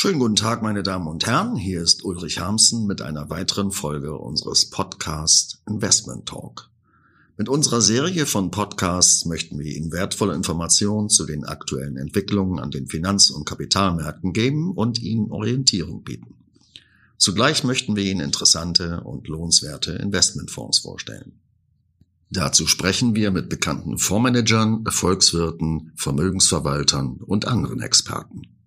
[0.00, 1.56] Schönen guten Tag, meine Damen und Herren.
[1.56, 6.70] Hier ist Ulrich Harmsen mit einer weiteren Folge unseres Podcast Investment Talk.
[7.36, 12.70] Mit unserer Serie von Podcasts möchten wir Ihnen wertvolle Informationen zu den aktuellen Entwicklungen an
[12.70, 16.36] den Finanz- und Kapitalmärkten geben und Ihnen Orientierung bieten.
[17.16, 21.40] Zugleich möchten wir Ihnen interessante und lohnenswerte Investmentfonds vorstellen.
[22.30, 28.57] Dazu sprechen wir mit bekannten Fondsmanagern, Erfolgswirten, Vermögensverwaltern und anderen Experten.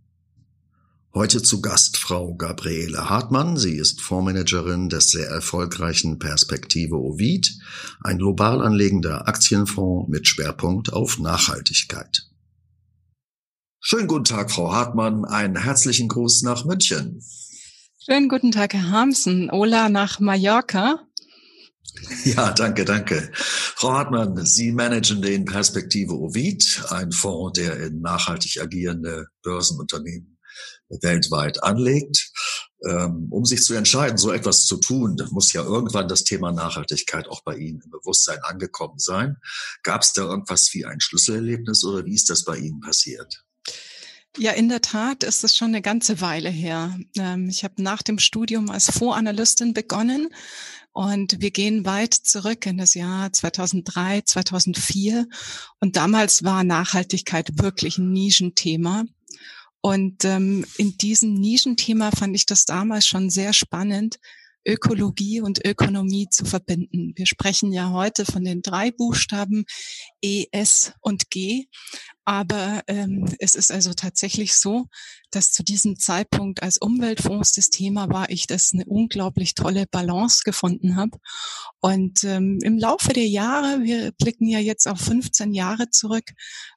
[1.13, 3.57] Heute zu Gast Frau Gabriele Hartmann.
[3.57, 7.51] Sie ist Fondsmanagerin des sehr erfolgreichen Perspektive Ovid,
[8.01, 12.29] ein global anlegender Aktienfonds mit Schwerpunkt auf Nachhaltigkeit.
[13.81, 15.25] Schönen guten Tag, Frau Hartmann.
[15.25, 17.21] Einen herzlichen Gruß nach München.
[18.05, 19.51] Schönen guten Tag, Herr Harmsen.
[19.51, 21.05] Ola nach Mallorca.
[22.23, 23.29] Ja, danke, danke.
[23.33, 30.30] Frau Hartmann, Sie managen den Perspektive Ovid, ein Fonds, der in nachhaltig agierende Börsenunternehmen
[31.01, 32.31] weltweit anlegt.
[32.83, 37.27] Ähm, um sich zu entscheiden, so etwas zu tun, muss ja irgendwann das Thema Nachhaltigkeit
[37.27, 39.37] auch bei Ihnen im Bewusstsein angekommen sein.
[39.83, 43.45] Gab es da irgendwas wie ein Schlüsselerlebnis oder wie ist das bei Ihnen passiert?
[44.37, 46.97] Ja, in der Tat ist es schon eine ganze Weile her.
[47.17, 50.29] Ähm, ich habe nach dem Studium als Fondsanalystin begonnen
[50.93, 55.27] und wir gehen weit zurück in das Jahr 2003, 2004.
[55.79, 59.03] Und damals war Nachhaltigkeit wirklich ein Nischenthema.
[59.81, 64.17] Und ähm, in diesem Nischenthema fand ich das damals schon sehr spannend,
[64.65, 67.13] Ökologie und Ökonomie zu verbinden.
[67.15, 69.65] Wir sprechen ja heute von den drei Buchstaben
[70.21, 71.65] E, S und G.
[72.25, 74.85] Aber ähm, es ist also tatsächlich so,
[75.31, 80.43] dass zu diesem Zeitpunkt als Umweltfonds das Thema war, ich das eine unglaublich tolle Balance
[80.45, 81.17] gefunden habe.
[81.79, 86.31] Und ähm, im Laufe der Jahre, wir blicken ja jetzt auf 15 Jahre zurück,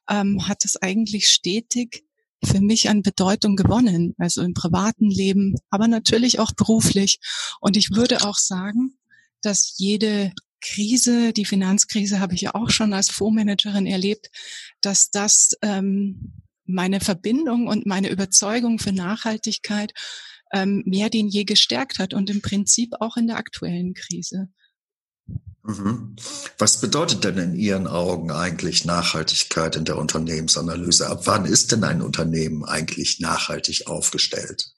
[0.09, 2.03] ähm, hat es eigentlich stetig
[2.43, 7.19] für mich an Bedeutung gewonnen, also im privaten Leben, aber natürlich auch beruflich.
[7.59, 8.97] Und ich würde auch sagen,
[9.41, 14.29] dass jede Krise, die Finanzkrise habe ich ja auch schon als Fondsmanagerin erlebt,
[14.81, 19.93] dass das ähm, meine Verbindung und meine Überzeugung für Nachhaltigkeit
[20.53, 24.49] ähm, mehr denn je gestärkt hat und im Prinzip auch in der aktuellen Krise.
[25.63, 26.15] Mhm.
[26.59, 31.09] Was bedeutet denn in Ihren Augen eigentlich Nachhaltigkeit in der Unternehmensanalyse?
[31.09, 34.71] Ab wann ist denn ein Unternehmen eigentlich nachhaltig aufgestellt?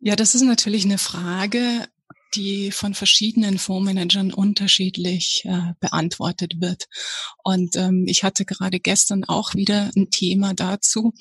[0.00, 1.86] Ja, das ist natürlich eine Frage,
[2.34, 6.88] die von verschiedenen Fondsmanagern unterschiedlich äh, beantwortet wird.
[7.42, 11.14] Und ähm, ich hatte gerade gestern auch wieder ein Thema dazu.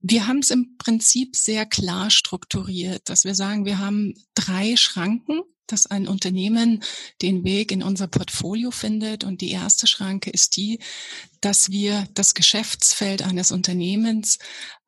[0.00, 5.42] Wir haben es im Prinzip sehr klar strukturiert, dass wir sagen, wir haben drei Schranken,
[5.66, 6.82] dass ein Unternehmen
[7.22, 9.24] den Weg in unser Portfolio findet.
[9.24, 10.80] Und die erste Schranke ist die,
[11.40, 14.38] dass wir das Geschäftsfeld eines Unternehmens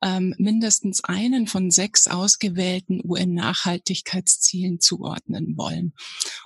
[0.01, 5.93] ähm, mindestens einen von sechs ausgewählten UN-Nachhaltigkeitszielen zuordnen wollen.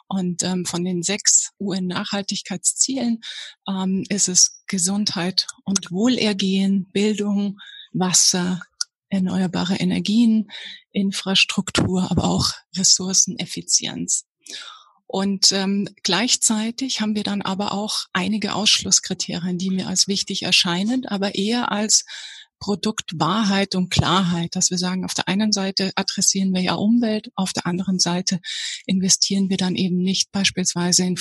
[0.07, 3.21] Und ähm, von den sechs UN-Nachhaltigkeitszielen
[3.67, 7.59] ähm, ist es Gesundheit und Wohlergehen, Bildung,
[7.93, 8.61] Wasser,
[9.13, 10.49] erneuerbare Energien,
[10.91, 14.25] Infrastruktur, aber auch Ressourceneffizienz.
[15.05, 21.05] Und ähm, gleichzeitig haben wir dann aber auch einige Ausschlusskriterien, die mir als wichtig erscheinen,
[21.05, 22.05] aber eher als
[22.63, 27.51] Produktwahrheit und Klarheit, dass wir sagen, auf der einen Seite adressieren wir ja Umwelt, auf
[27.51, 28.39] der anderen Seite
[28.85, 31.17] investieren wir dann eben nicht beispielsweise in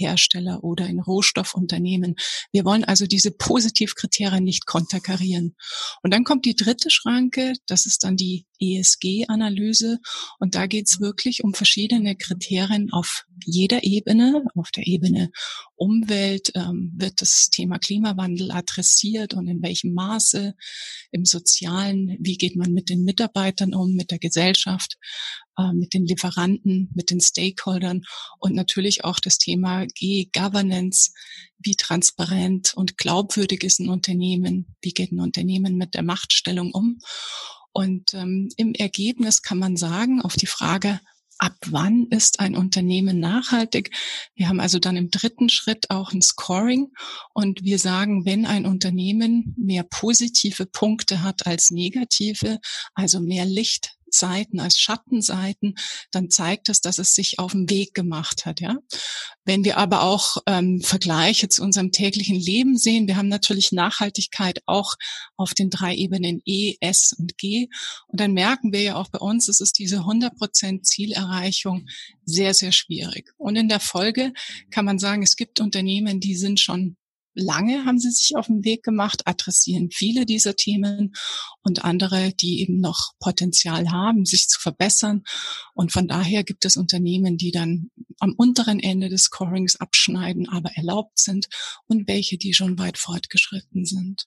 [0.00, 2.16] Flugzeughersteller oder in Rohstoffunternehmen.
[2.52, 5.56] Wir wollen also diese Positivkriterien nicht konterkarieren.
[6.02, 9.98] Und dann kommt die dritte Schranke, das ist dann die ESG-Analyse.
[10.38, 14.44] Und da geht es wirklich um verschiedene Kriterien auf jeder Ebene.
[14.54, 15.30] Auf der Ebene
[15.76, 20.54] Umwelt ähm, wird das Thema Klimawandel adressiert und in welchem Maße.
[21.10, 24.96] Im Sozialen, wie geht man mit den Mitarbeitern um, mit der Gesellschaft,
[25.60, 28.02] äh, mit den Lieferanten, mit den Stakeholdern
[28.38, 31.12] und natürlich auch das Thema G-Governance.
[31.58, 34.74] Wie transparent und glaubwürdig ist ein Unternehmen?
[34.80, 36.98] Wie geht ein Unternehmen mit der Machtstellung um?
[37.72, 41.00] Und ähm, im Ergebnis kann man sagen, auf die Frage,
[41.40, 43.90] ab wann ist ein Unternehmen nachhaltig.
[44.34, 46.92] Wir haben also dann im dritten Schritt auch ein Scoring
[47.32, 52.60] und wir sagen, wenn ein Unternehmen mehr positive Punkte hat als negative,
[52.94, 55.74] also mehr Licht Seiten als Schattenseiten,
[56.10, 58.60] dann zeigt es, dass es sich auf den Weg gemacht hat.
[58.60, 58.76] Ja,
[59.44, 64.60] wenn wir aber auch ähm, Vergleiche zu unserem täglichen Leben sehen, wir haben natürlich Nachhaltigkeit
[64.66, 64.94] auch
[65.36, 67.68] auf den drei Ebenen E, S und G,
[68.08, 71.86] und dann merken wir ja auch bei uns, es ist diese 100% Zielerreichung
[72.24, 73.32] sehr sehr schwierig.
[73.36, 74.32] Und in der Folge
[74.70, 76.96] kann man sagen, es gibt Unternehmen, die sind schon
[77.34, 81.14] lange haben sie sich auf den Weg gemacht, adressieren viele dieser Themen
[81.62, 85.22] und andere, die eben noch Potenzial haben, sich zu verbessern.
[85.74, 90.70] Und von daher gibt es Unternehmen, die dann am unteren Ende des Scorings abschneiden, aber
[90.74, 91.48] erlaubt sind
[91.86, 94.26] und welche, die schon weit fortgeschritten sind.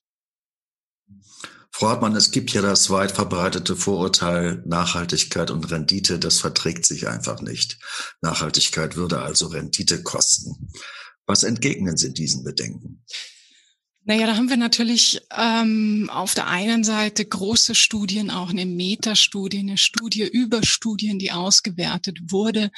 [1.76, 7.08] Frau Hartmann, es gibt ja das weit verbreitete Vorurteil, Nachhaltigkeit und Rendite, das verträgt sich
[7.08, 7.80] einfach nicht.
[8.22, 10.72] Nachhaltigkeit würde also Rendite kosten.
[11.26, 13.04] Was entgegnen Sie diesen Bedenken?
[14.06, 19.60] Naja, da haben wir natürlich ähm, auf der einen Seite große Studien, auch eine Metastudie,
[19.60, 22.70] eine Studie über Studien, die ausgewertet wurde,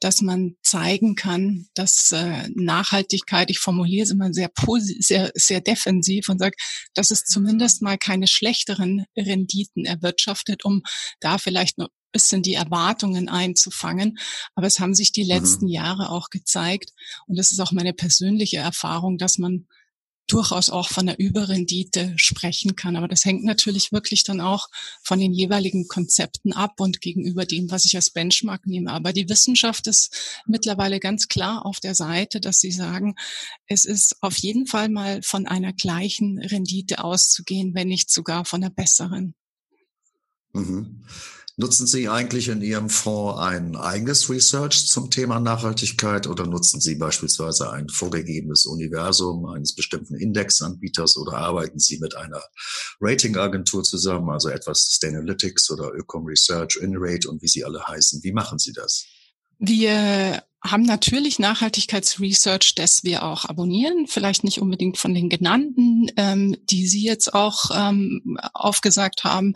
[0.00, 4.50] dass man zeigen kann, dass äh, Nachhaltigkeit, ich formuliere es immer sehr,
[5.00, 6.56] sehr, sehr defensiv und sage,
[6.94, 10.80] dass es zumindest mal keine schlechteren Renditen erwirtschaftet, um
[11.20, 14.18] da vielleicht nur bisschen die Erwartungen einzufangen.
[14.54, 15.28] Aber es haben sich die mhm.
[15.28, 15.72] letzten mhm.
[15.72, 16.92] Jahre auch gezeigt,
[17.26, 19.66] und das ist auch meine persönliche Erfahrung, dass man
[20.30, 22.96] durchaus auch von der Überrendite sprechen kann.
[22.96, 24.68] Aber das hängt natürlich wirklich dann auch
[25.02, 28.92] von den jeweiligen Konzepten ab und gegenüber dem, was ich als Benchmark nehme.
[28.92, 33.16] Aber die Wissenschaft ist mittlerweile ganz klar auf der Seite, dass sie sagen,
[33.66, 38.62] es ist auf jeden Fall mal von einer gleichen Rendite auszugehen, wenn nicht sogar von
[38.62, 39.34] einer besseren.
[40.52, 41.04] Mhm.
[41.60, 46.94] Nutzen Sie eigentlich in Ihrem Fonds ein eigenes Research zum Thema Nachhaltigkeit oder nutzen Sie
[46.94, 52.40] beispielsweise ein vorgegebenes Universum eines bestimmten Indexanbieters oder arbeiten Sie mit einer
[52.98, 58.22] Ratingagentur zusammen, also etwas Sustainalytics oder Ökom Research, InRate und wie sie alle heißen?
[58.22, 59.04] Wie machen Sie das?
[59.58, 66.56] Wir haben natürlich Nachhaltigkeitsresearch, das wir auch abonnieren, vielleicht nicht unbedingt von den genannten, ähm,
[66.64, 69.54] die Sie jetzt auch ähm, aufgesagt haben,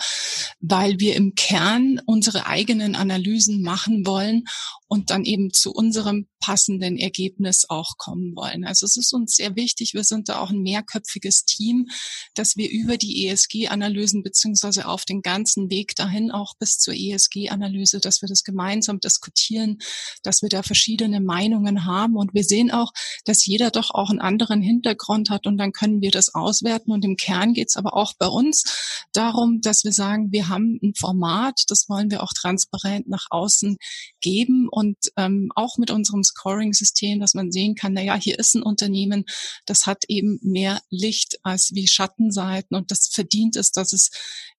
[0.61, 4.45] weil wir im Kern unsere eigenen Analysen machen wollen
[4.95, 8.65] und dann eben zu unserem passenden Ergebnis auch kommen wollen.
[8.65, 11.89] Also es ist uns sehr wichtig, wir sind da auch ein mehrköpfiges Team,
[12.35, 17.99] dass wir über die ESG-Analysen beziehungsweise auf den ganzen Weg dahin auch bis zur ESG-Analyse,
[17.99, 19.79] dass wir das gemeinsam diskutieren,
[20.23, 22.93] dass wir da verschiedene Meinungen haben und wir sehen auch,
[23.25, 27.05] dass jeder doch auch einen anderen Hintergrund hat und dann können wir das auswerten und
[27.05, 28.65] im Kern geht es aber auch bei uns
[29.13, 33.79] darum, dass wir sagen, wir haben ein Format, das wollen wir auch transparent nach außen
[34.21, 38.39] geben und und ähm, auch mit unserem Scoring-System, dass man sehen kann, na ja, hier
[38.39, 39.25] ist ein Unternehmen,
[39.67, 44.11] das hat eben mehr Licht als wie Schattenseiten und das verdient es, dass es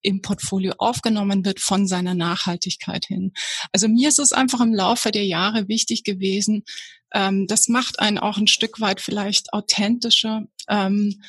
[0.01, 3.33] im Portfolio aufgenommen wird von seiner Nachhaltigkeit hin.
[3.72, 6.63] Also mir ist es einfach im Laufe der Jahre wichtig gewesen,
[7.13, 10.45] ähm, das macht einen auch ein Stück weit vielleicht authentischer.
[10.68, 11.21] Ähm,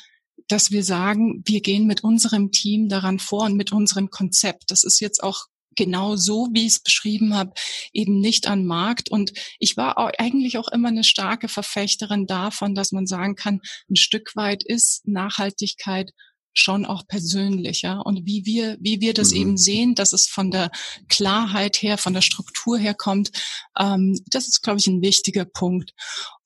[0.49, 4.71] dass wir sagen, wir gehen mit unserem Team daran vor und mit unserem Konzept.
[4.71, 5.47] Das ist jetzt auch
[5.77, 7.53] genau so, wie ich es beschrieben habe,
[7.93, 9.09] eben nicht an Markt.
[9.09, 13.61] Und ich war auch eigentlich auch immer eine starke Verfechterin davon, dass man sagen kann,
[13.89, 16.11] ein Stück weit ist Nachhaltigkeit
[16.57, 19.37] schon auch persönlicher und wie wir, wie wir das mhm.
[19.37, 20.71] eben sehen, dass es von der
[21.09, 23.31] Klarheit her, von der Struktur her kommt,
[23.79, 25.93] ähm, das ist, glaube ich, ein wichtiger Punkt.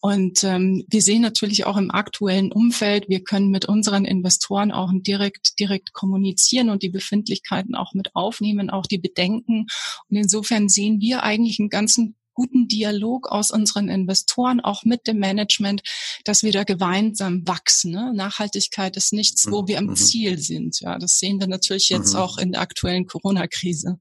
[0.03, 4.91] Und ähm, wir sehen natürlich auch im aktuellen Umfeld, wir können mit unseren Investoren auch
[4.93, 9.67] direkt, direkt kommunizieren und die Befindlichkeiten auch mit aufnehmen, auch die Bedenken.
[10.09, 15.19] Und insofern sehen wir eigentlich einen ganzen guten Dialog aus unseren Investoren, auch mit dem
[15.19, 15.83] Management,
[16.25, 17.91] dass wir da gemeinsam wachsen.
[17.91, 18.11] Ne?
[18.15, 19.95] Nachhaltigkeit ist nichts, wo wir am mhm.
[19.95, 20.79] Ziel sind.
[20.79, 22.19] Ja, das sehen wir natürlich jetzt mhm.
[22.19, 23.97] auch in der aktuellen Corona-Krise.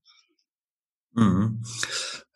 [1.13, 1.63] Mhm.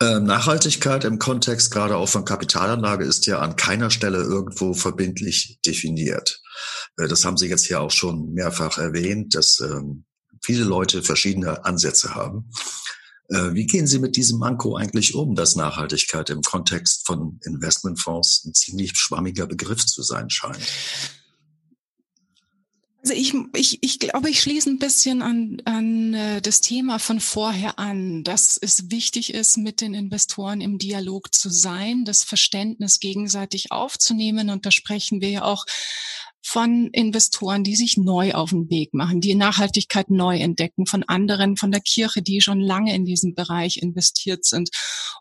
[0.01, 5.59] Äh, Nachhaltigkeit im Kontext gerade auch von Kapitalanlage ist ja an keiner Stelle irgendwo verbindlich
[5.65, 6.43] definiert.
[6.99, 10.05] Äh, das haben Sie jetzt hier auch schon mehrfach erwähnt, dass ähm,
[10.43, 12.51] viele Leute verschiedene Ansätze haben.
[13.35, 18.45] Äh, wie gehen Sie mit diesem Manko eigentlich um, dass Nachhaltigkeit im Kontext von Investmentfonds
[18.45, 20.64] ein ziemlich schwammiger Begriff zu sein scheint?
[23.03, 27.19] Also ich, ich, ich glaube, ich schließe ein bisschen an, an äh, das Thema von
[27.19, 33.00] vorher an, dass es wichtig ist, mit den Investoren im Dialog zu sein, das Verständnis
[33.00, 34.49] gegenseitig aufzunehmen.
[34.49, 35.67] Und da sprechen wir ja auch
[36.47, 41.57] von Investoren, die sich neu auf den Weg machen, die Nachhaltigkeit neu entdecken, von anderen,
[41.57, 44.69] von der Kirche, die schon lange in diesem Bereich investiert sind.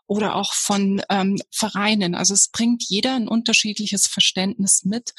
[0.06, 2.14] oder auch von ähm, Vereinen.
[2.14, 5.14] Also es bringt jeder ein unterschiedliches Verständnis mit.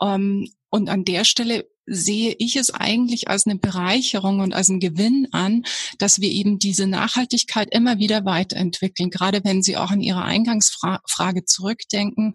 [0.00, 4.78] Ähm, und an der Stelle sehe ich es eigentlich als eine Bereicherung und als einen
[4.78, 5.64] Gewinn an,
[5.98, 9.10] dass wir eben diese Nachhaltigkeit immer wieder weiterentwickeln.
[9.10, 12.34] Gerade wenn Sie auch an Ihre Eingangsfrage zurückdenken.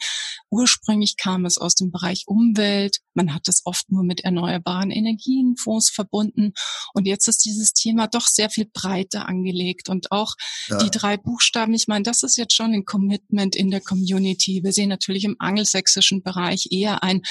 [0.49, 2.97] Ursprünglich kam es aus dem Bereich Umwelt.
[3.13, 6.51] Man hat es oft nur mit erneuerbaren Energienfonds verbunden.
[6.93, 9.87] Und jetzt ist dieses Thema doch sehr viel breiter angelegt.
[9.87, 10.35] Und auch
[10.67, 10.79] ja.
[10.79, 14.65] die drei Buchstaben, ich meine, das ist jetzt schon ein Commitment in der Community.
[14.65, 17.21] Wir sehen natürlich im angelsächsischen Bereich eher ein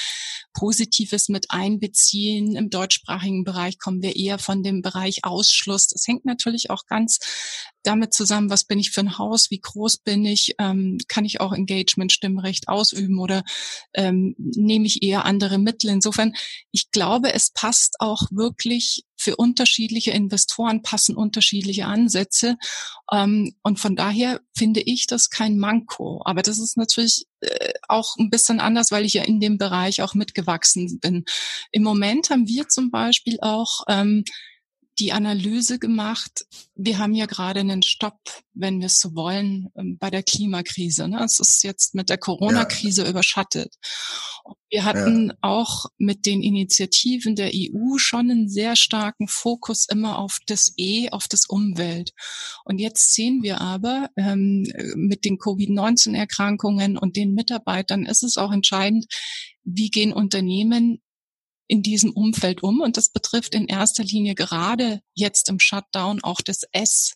[0.53, 2.55] positives mit einbeziehen beziehen.
[2.55, 5.87] Im deutschsprachigen Bereich kommen wir eher von dem Bereich Ausschluss.
[5.87, 7.19] Das hängt natürlich auch ganz
[7.83, 11.39] damit zusammen, was bin ich für ein Haus, wie groß bin ich, ähm, kann ich
[11.39, 13.43] auch Engagement-Stimmrecht ausüben oder
[13.93, 15.89] ähm, nehme ich eher andere Mittel.
[15.89, 16.33] Insofern,
[16.71, 22.57] ich glaube, es passt auch wirklich für unterschiedliche Investoren passen unterschiedliche Ansätze.
[23.11, 26.21] Ähm, und von daher finde ich das kein Manko.
[26.25, 30.01] Aber das ist natürlich äh, auch ein bisschen anders, weil ich ja in dem Bereich
[30.01, 31.25] auch mitgewachsen bin.
[31.71, 34.23] Im Moment haben wir zum Beispiel auch ähm,
[34.99, 36.45] die Analyse gemacht.
[36.75, 38.19] Wir haben ja gerade einen Stopp,
[38.53, 41.07] wenn wir es so wollen, ähm, bei der Klimakrise.
[41.07, 41.21] Ne?
[41.23, 43.09] Es ist jetzt mit der Corona-Krise ja.
[43.09, 43.75] überschattet.
[44.69, 45.35] Wir hatten ja.
[45.41, 51.09] auch mit den Initiativen der EU schon einen sehr starken Fokus immer auf das E,
[51.09, 52.11] auf das Umwelt.
[52.63, 54.63] Und jetzt sehen wir aber ähm,
[54.95, 59.05] mit den Covid-19-Erkrankungen und den Mitarbeitern ist es auch entscheidend,
[59.63, 61.01] wie gehen Unternehmen
[61.67, 62.81] in diesem Umfeld um.
[62.81, 67.15] Und das betrifft in erster Linie gerade jetzt im Shutdown auch das S,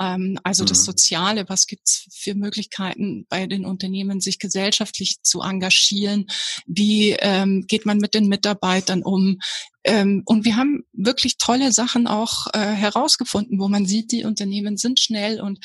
[0.00, 0.68] ähm, also mhm.
[0.68, 1.48] das Soziale.
[1.48, 6.26] Was gibt's für Möglichkeiten bei den Unternehmen, sich gesellschaftlich zu engagieren?
[6.66, 9.38] Wie ähm, geht man mit den Mitarbeitern um?
[9.84, 14.76] Ähm, und wir haben wirklich tolle Sachen auch äh, herausgefunden, wo man sieht, die Unternehmen
[14.76, 15.58] sind schnell und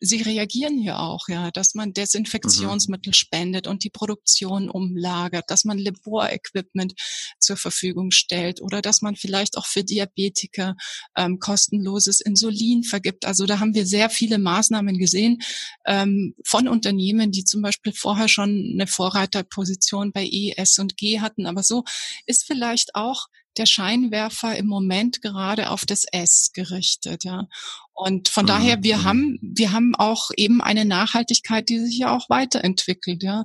[0.00, 3.14] sie reagieren hier auch, ja, dass man Desinfektionsmittel mhm.
[3.14, 6.94] spendet und die Produktion umlagert, dass man Laborequipment
[7.38, 10.74] zur Verfügung stellt oder dass man vielleicht auch für Diabetiker
[11.16, 13.26] ähm, kostenloses Insulin vergibt.
[13.26, 15.40] Also da haben wir sehr viele Maßnahmen gesehen
[15.84, 21.20] ähm, von Unternehmen, die zum Beispiel vorher schon eine Vorreiterposition bei E, S und G
[21.20, 21.46] hatten.
[21.46, 21.84] Aber so
[22.26, 23.26] ist vielleicht auch
[23.58, 27.46] der Scheinwerfer im Moment gerade auf das S gerichtet, ja.
[27.92, 28.48] Und von mhm.
[28.48, 33.44] daher, wir haben, wir haben auch eben eine Nachhaltigkeit, die sich ja auch weiterentwickelt, ja.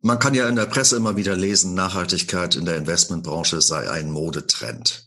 [0.00, 4.10] Man kann ja in der Presse immer wieder lesen, Nachhaltigkeit in der Investmentbranche sei ein
[4.10, 5.06] Modetrend.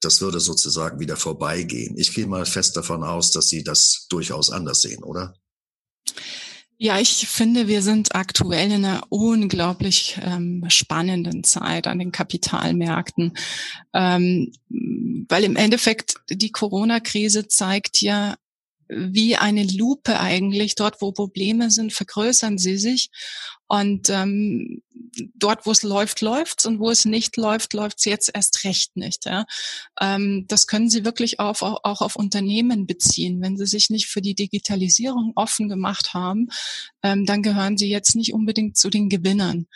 [0.00, 1.96] Das würde sozusagen wieder vorbeigehen.
[1.96, 5.34] Ich gehe mal fest davon aus, dass Sie das durchaus anders sehen, oder?
[6.76, 13.34] Ja, ich finde, wir sind aktuell in einer unglaublich ähm, spannenden Zeit an den Kapitalmärkten,
[13.92, 14.52] ähm,
[15.28, 18.34] weil im Endeffekt die Corona-Krise zeigt ja,
[18.88, 20.74] wie eine Lupe eigentlich.
[20.74, 23.10] Dort, wo Probleme sind, vergrößern sie sich.
[23.66, 24.82] Und ähm,
[25.34, 29.24] dort, wo es läuft, läuft's und wo es nicht läuft, läuft's jetzt erst recht nicht.
[29.24, 29.44] Ja?
[30.00, 33.40] Ähm, das können Sie wirklich auf, auch, auf Unternehmen beziehen.
[33.40, 36.48] Wenn Sie sich nicht für die Digitalisierung offen gemacht haben,
[37.02, 39.66] ähm, dann gehören Sie jetzt nicht unbedingt zu den Gewinnern.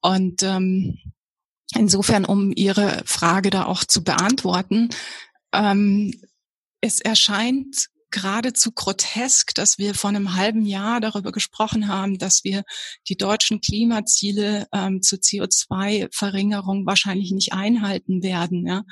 [0.00, 0.98] Und ähm,
[1.74, 4.90] insofern, um Ihre Frage da auch zu beantworten,
[5.52, 6.12] ähm,
[6.80, 12.64] es erscheint geradezu grotesk, dass wir vor einem halben Jahr darüber gesprochen haben, dass wir
[13.08, 18.66] die deutschen Klimaziele ähm, zur CO2-Verringerung wahrscheinlich nicht einhalten werden.
[18.66, 18.82] Ja?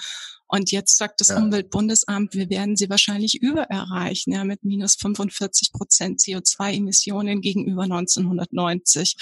[0.49, 1.37] Und jetzt sagt das ja.
[1.37, 9.17] Umweltbundesamt, wir werden sie wahrscheinlich übererreichen, ja, mit minus 45 Prozent CO2-Emissionen gegenüber 1990.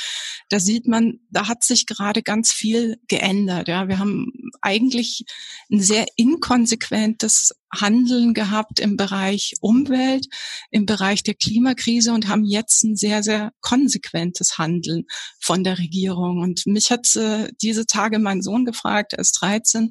[0.48, 3.66] Da sieht man, da hat sich gerade ganz viel geändert.
[3.66, 5.24] Ja, wir haben eigentlich
[5.70, 10.26] ein sehr inkonsequentes Handeln gehabt im Bereich Umwelt,
[10.70, 15.06] im Bereich der Klimakrise und haben jetzt ein sehr, sehr konsequentes Handeln
[15.40, 16.40] von der Regierung.
[16.40, 19.90] Und mich hat äh, diese Tage mein Sohn gefragt, er ist 13,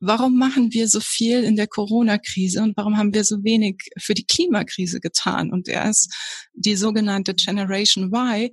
[0.00, 4.14] warum machen wir so viel in der Corona-Krise und warum haben wir so wenig für
[4.14, 5.50] die Klimakrise getan?
[5.50, 6.14] Und er ist
[6.52, 8.50] die sogenannte Generation Y.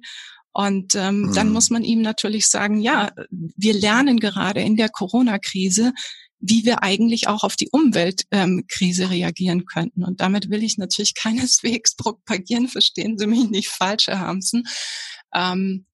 [0.52, 1.34] Und ähm, mhm.
[1.34, 5.92] dann muss man ihm natürlich sagen, ja, wir lernen gerade in der Corona-Krise,
[6.40, 10.04] wie wir eigentlich auch auf die Umweltkrise ähm, reagieren könnten.
[10.04, 14.64] Und damit will ich natürlich keineswegs propagieren, verstehen Sie mich nicht falsch, Herr Hamsen,
[15.34, 15.86] ähm,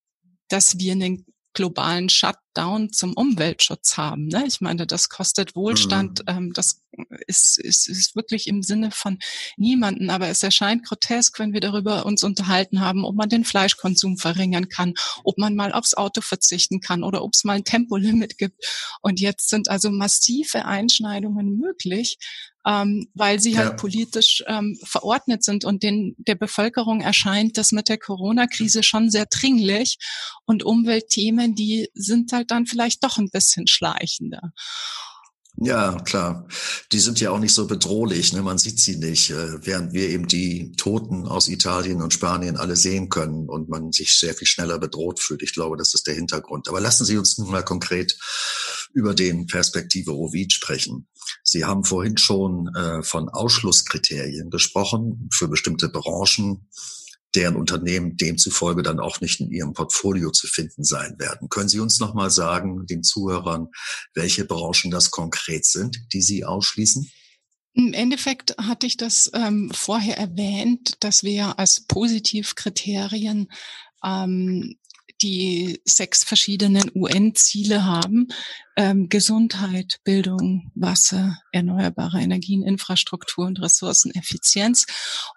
[0.49, 4.27] dass wir einen globalen Shut Top-Down zum Umweltschutz haben.
[4.27, 4.43] Ne?
[4.47, 6.35] Ich meine, das kostet Wohlstand, mhm.
[6.35, 6.81] ähm, das
[7.27, 9.17] ist, ist, ist wirklich im Sinne von
[9.57, 14.17] niemanden, aber es erscheint grotesk, wenn wir darüber uns unterhalten haben, ob man den Fleischkonsum
[14.17, 14.93] verringern kann,
[15.23, 18.65] ob man mal aufs Auto verzichten kann oder ob es mal ein Tempolimit gibt.
[19.01, 22.17] Und jetzt sind also massive Einschneidungen möglich,
[22.65, 23.75] ähm, weil sie halt ja.
[23.75, 29.25] politisch ähm, verordnet sind und den, der Bevölkerung erscheint das mit der Corona-Krise schon sehr
[29.25, 29.97] dringlich
[30.45, 34.51] und Umweltthemen, die sind halt dann vielleicht doch ein bisschen schleichender.
[35.57, 36.47] Ja, klar.
[36.91, 38.41] Die sind ja auch nicht so bedrohlich, ne?
[38.41, 42.75] man sieht sie nicht, äh, während wir eben die Toten aus Italien und Spanien alle
[42.75, 45.43] sehen können und man sich sehr viel schneller bedroht fühlt.
[45.43, 46.69] Ich glaube, das ist der Hintergrund.
[46.69, 48.17] Aber lassen Sie uns nun mal konkret
[48.93, 51.07] über den Perspektive Ovid sprechen.
[51.43, 56.67] Sie haben vorhin schon äh, von Ausschlusskriterien gesprochen für bestimmte Branchen
[57.35, 61.49] deren Unternehmen demzufolge dann auch nicht in Ihrem Portfolio zu finden sein werden.
[61.49, 63.67] Können Sie uns noch mal sagen, den Zuhörern,
[64.13, 67.09] welche Branchen das konkret sind, die Sie ausschließen?
[67.73, 73.47] Im Endeffekt hatte ich das ähm, vorher erwähnt, dass wir als Positivkriterien
[74.03, 74.75] ähm,
[75.21, 78.27] die sechs verschiedenen UN-Ziele haben.
[78.77, 84.85] Ähm, Gesundheit, Bildung, Wasser, erneuerbare Energien, Infrastruktur und Ressourceneffizienz.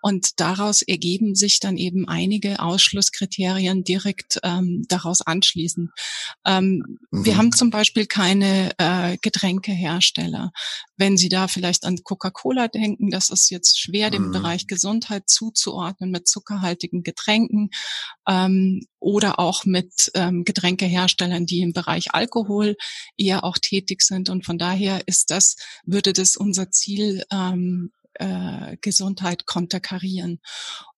[0.03, 5.91] Und daraus ergeben sich dann eben einige Ausschlusskriterien direkt ähm, daraus anschließen.
[6.47, 7.25] Ähm, mhm.
[7.25, 10.53] Wir haben zum Beispiel keine äh, Getränkehersteller.
[10.97, 14.33] Wenn Sie da vielleicht an Coca-Cola denken, das ist jetzt schwer, dem mhm.
[14.33, 17.71] Bereich Gesundheit zuzuordnen mit zuckerhaltigen Getränken
[18.29, 22.77] ähm, oder auch mit ähm, Getränkeherstellern, die im Bereich Alkohol
[23.25, 24.29] eher auch tätig sind.
[24.29, 30.41] Und von daher ist das, würde das unser Ziel ähm, äh, Gesundheit konterkarieren.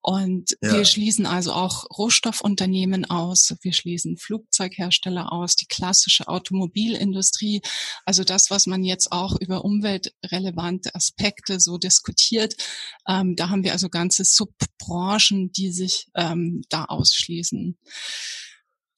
[0.02, 0.74] Und ja.
[0.74, 7.60] wir schließen also auch Rohstoffunternehmen aus, wir schließen Flugzeughersteller aus, die klassische Automobilindustrie,
[8.04, 12.54] also das, was man jetzt auch über umweltrelevante Aspekte so diskutiert.
[13.08, 17.76] Ähm, da haben wir also ganze Subbranchen, die sich ähm, da ausschließen.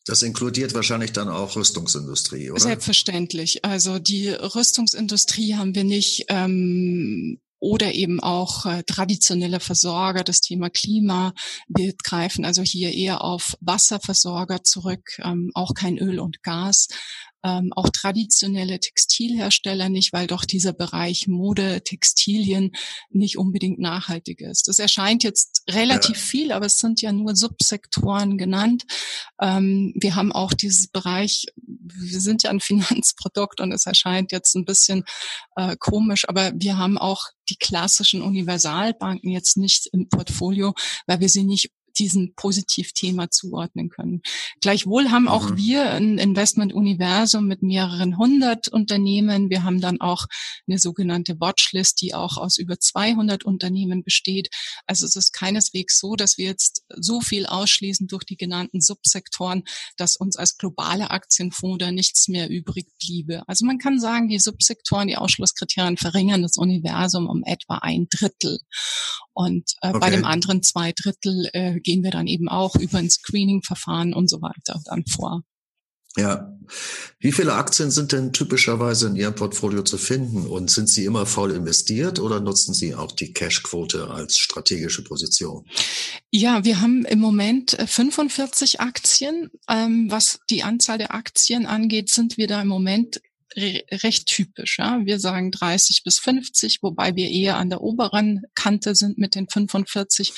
[0.09, 2.61] Das inkludiert wahrscheinlich dann auch Rüstungsindustrie, oder?
[2.61, 3.63] Selbstverständlich.
[3.67, 10.71] Also die Rüstungsindustrie haben wir nicht ähm, oder eben auch äh, traditionelle Versorger, das Thema
[10.71, 11.35] Klima.
[11.69, 16.89] Wir greifen also hier eher auf Wasserversorger zurück, ähm, auch kein Öl und Gas
[17.45, 22.73] ähm, auch traditionelle Textilhersteller nicht, weil doch dieser Bereich Mode, Textilien
[23.11, 24.69] nicht unbedingt nachhaltig ist.
[24.69, 26.23] Das erscheint jetzt relativ ja.
[26.23, 28.85] viel, aber es sind ja nur Subsektoren genannt.
[29.41, 34.55] Ähm, wir haben auch dieses Bereich, wir sind ja ein Finanzprodukt und es erscheint jetzt
[34.55, 35.05] ein bisschen
[35.57, 40.75] äh, komisch, aber wir haben auch die klassischen Universalbanken jetzt nicht im Portfolio,
[41.07, 44.23] weil wir sie nicht diesem Positivthema zuordnen können.
[44.61, 45.57] Gleichwohl haben auch mhm.
[45.57, 49.51] wir ein Investment-Universum mit mehreren hundert Unternehmen.
[49.51, 50.27] Wir haben dann auch
[50.67, 54.49] eine sogenannte Watchlist, die auch aus über 200 Unternehmen besteht.
[54.87, 59.65] Also es ist keineswegs so, dass wir jetzt so viel ausschließen durch die genannten Subsektoren,
[59.97, 63.43] dass uns als globale Aktienfonds da nichts mehr übrig bliebe.
[63.47, 68.61] Also man kann sagen, die Subsektoren, die Ausschlusskriterien verringern das Universum um etwa ein Drittel.
[69.33, 69.99] Und äh, okay.
[70.01, 74.29] bei dem anderen zwei Drittel äh, gehen wir dann eben auch über ein Screening-Verfahren und
[74.29, 75.43] so weiter dann vor.
[76.19, 76.55] Ja.
[77.19, 81.25] Wie viele Aktien sind denn typischerweise in Ihrem Portfolio zu finden und sind Sie immer
[81.25, 85.65] voll investiert oder nutzen Sie auch die Cash-Quote als strategische Position?
[86.31, 89.51] Ja, wir haben im Moment 45 äh, Aktien.
[89.67, 93.23] Ähm, was die Anzahl der Aktien angeht, sind wir da im Moment
[93.57, 94.79] recht typisch.
[94.79, 95.01] Ja?
[95.05, 99.49] Wir sagen 30 bis 50, wobei wir eher an der oberen Kante sind mit den
[99.49, 100.33] 45.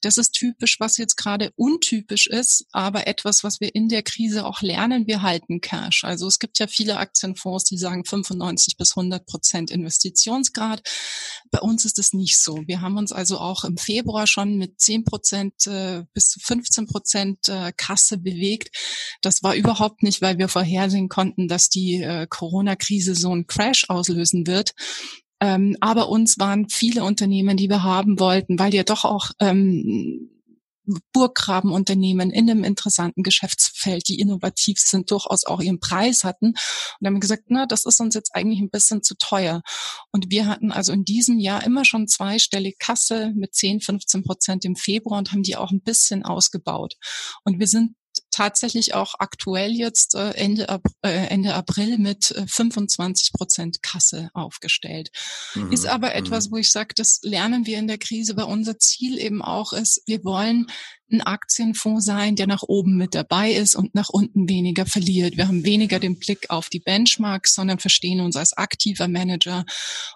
[0.00, 4.46] Das ist typisch, was jetzt gerade untypisch ist, aber etwas, was wir in der Krise
[4.46, 6.04] auch lernen, wir halten Cash.
[6.04, 10.82] Also es gibt ja viele Aktienfonds, die sagen 95 bis 100 Prozent Investitionsgrad.
[11.50, 12.62] Bei uns ist es nicht so.
[12.66, 16.86] Wir haben uns also auch im Februar schon mit 10 Prozent äh, bis zu 15
[16.86, 18.74] Prozent äh, Kasse bewegt.
[19.20, 23.46] Das war überhaupt nicht, weil wir vorhersehen konnten, dass die äh, Corona Corona-Krise so einen
[23.46, 24.74] Crash auslösen wird.
[25.40, 30.30] Ähm, aber uns waren viele Unternehmen, die wir haben wollten, weil ja doch auch ähm,
[31.12, 36.54] Burggrabenunternehmen in einem interessanten Geschäftsfeld, die innovativ sind, durchaus auch ihren Preis hatten.
[37.00, 39.62] Und haben gesagt, na, das ist uns jetzt eigentlich ein bisschen zu teuer.
[40.12, 44.64] Und wir hatten also in diesem Jahr immer schon zweistellig Kasse mit 10, 15 Prozent
[44.64, 46.94] im Februar und haben die auch ein bisschen ausgebaut.
[47.44, 47.96] Und wir sind
[48.34, 55.10] tatsächlich auch aktuell jetzt äh, Ende, äh, Ende April mit 25 äh, Prozent Kasse aufgestellt.
[55.54, 55.72] Mhm.
[55.72, 56.52] Ist aber etwas, mhm.
[56.52, 60.02] wo ich sage, das lernen wir in der Krise, weil unser Ziel eben auch ist,
[60.06, 60.66] wir wollen
[61.10, 65.36] ein Aktienfonds sein, der nach oben mit dabei ist und nach unten weniger verliert.
[65.36, 69.64] Wir haben weniger den Blick auf die Benchmarks, sondern verstehen uns als aktiver Manager.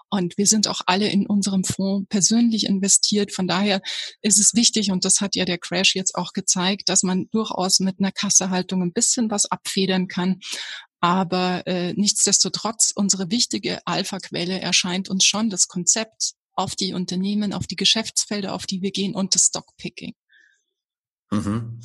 [0.09, 3.31] Und wir sind auch alle in unserem Fonds persönlich investiert.
[3.31, 3.81] Von daher
[4.21, 7.79] ist es wichtig, und das hat ja der Crash jetzt auch gezeigt, dass man durchaus
[7.79, 10.39] mit einer Kassehaltung ein bisschen was abfedern kann.
[11.01, 17.67] Aber äh, nichtsdestotrotz, unsere wichtige Alpha-Quelle erscheint uns schon das Konzept auf die Unternehmen, auf
[17.67, 20.13] die Geschäftsfelder, auf die wir gehen und das Stockpicking.
[21.31, 21.79] Mhm.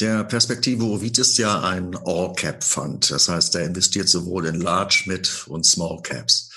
[0.00, 3.10] Der Perspektivo Vit ist ja ein All-Cap-Fund.
[3.10, 6.50] Das heißt, er investiert sowohl in Large, Mid und Small Caps.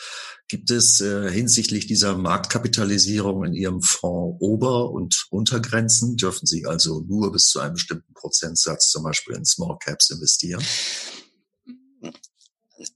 [0.47, 6.17] Gibt es äh, hinsichtlich dieser Marktkapitalisierung in Ihrem Fonds Ober- und Untergrenzen?
[6.17, 10.61] Dürfen Sie also nur bis zu einem bestimmten Prozentsatz zum Beispiel in Small Caps investieren?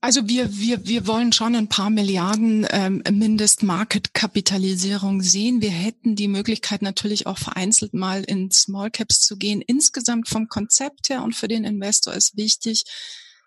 [0.01, 5.61] Also wir, wir, wir wollen schon ein paar Milliarden ähm, Mindest-Market-Kapitalisierung sehen.
[5.61, 9.61] Wir hätten die Möglichkeit natürlich auch vereinzelt mal in Small Caps zu gehen.
[9.61, 12.83] Insgesamt vom Konzept her und für den Investor ist wichtig,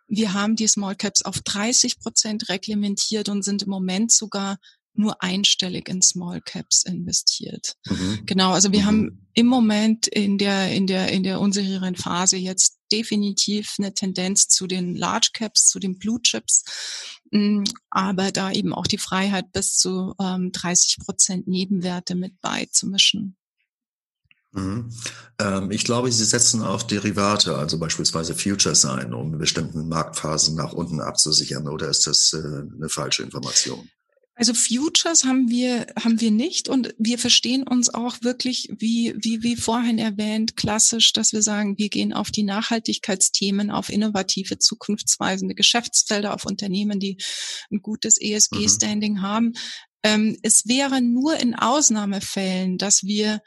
[0.08, 4.56] wir haben die Small Caps auf 30 Prozent reglementiert und sind im Moment sogar
[4.98, 7.76] nur einstellig in Small Caps investiert.
[7.86, 8.20] Mhm.
[8.26, 8.86] Genau, also wir mhm.
[8.86, 14.48] haben im Moment in der in der in der unsicheren Phase jetzt definitiv eine Tendenz
[14.48, 16.64] zu den Large Caps, zu den Blue Chips,
[17.30, 23.36] mm, aber da eben auch die Freiheit bis zu ähm, 30 Prozent Nebenwerte mit beizumischen.
[24.52, 24.90] Mhm.
[25.38, 30.72] Ähm, ich glaube, Sie setzen auf Derivate, also beispielsweise Futures ein, um bestimmten Marktphasen nach
[30.72, 33.88] unten abzusichern, oder ist das äh, eine falsche Information?
[34.38, 39.42] Also Futures haben wir, haben wir nicht und wir verstehen uns auch wirklich, wie, wie,
[39.42, 45.56] wie vorhin erwähnt, klassisch, dass wir sagen, wir gehen auf die Nachhaltigkeitsthemen, auf innovative, zukunftsweisende
[45.56, 47.16] Geschäftsfelder, auf Unternehmen, die
[47.72, 49.22] ein gutes ESG-Standing mhm.
[49.22, 49.52] haben.
[50.04, 53.40] Ähm, es wäre nur in Ausnahmefällen, dass wir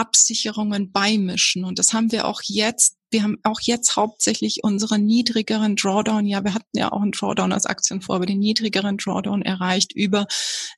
[0.00, 1.64] Absicherungen beimischen.
[1.64, 2.96] Und das haben wir auch jetzt.
[3.10, 7.52] Wir haben auch jetzt hauptsächlich unseren niedrigeren Drawdown, ja, wir hatten ja auch einen Drawdown
[7.52, 10.26] als Aktien vor, aber den niedrigeren Drawdown erreicht über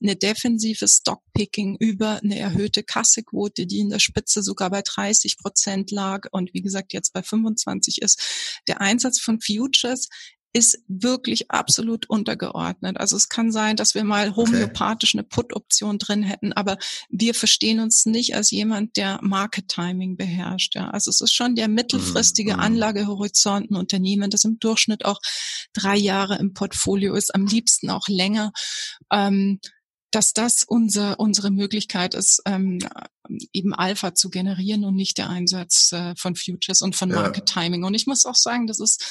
[0.03, 5.91] eine defensive Stockpicking, über eine erhöhte Kassequote, die in der Spitze sogar bei 30 Prozent
[5.91, 8.61] lag und wie gesagt jetzt bei 25 ist.
[8.67, 10.09] Der Einsatz von Futures
[10.53, 12.99] ist wirklich absolut untergeordnet.
[12.99, 16.77] Also es kann sein, dass wir mal homöopathisch eine Put-Option drin hätten, aber
[17.09, 20.75] wir verstehen uns nicht als jemand, der Market Timing beherrscht.
[20.75, 20.91] Ja.
[20.91, 22.61] Also es ist schon der mittelfristige mhm.
[22.61, 25.21] Anlagehorizont ein Unternehmen, das im Durchschnitt auch
[25.73, 28.53] drei Jahre im Portfolio ist, am liebsten auch länger.
[29.11, 29.59] Ähm,
[30.13, 32.79] dass das unser, unsere Möglichkeit ist, ähm,
[33.53, 37.85] eben Alpha zu generieren und nicht der Einsatz äh, von Futures und von Market Timing.
[37.85, 39.05] Und ich muss auch sagen, das ist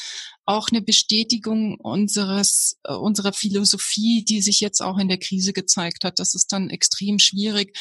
[0.46, 6.04] auch eine Bestätigung unseres, äh, unserer Philosophie, die sich jetzt auch in der Krise gezeigt
[6.04, 6.20] hat.
[6.20, 7.78] Das ist dann extrem schwierig